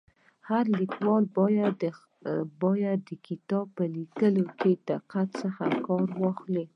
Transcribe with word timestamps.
هر 0.49 0.63
لیکوال 0.79 1.23
باید 2.61 2.99
د 3.09 3.11
کتاب 3.27 3.65
په 3.77 3.83
ليکلو 3.97 4.43
کي 4.59 4.71
د 4.77 4.81
دقت 4.89 5.27
څخه 5.41 5.63
کار 5.85 6.07
واخلي. 6.21 6.65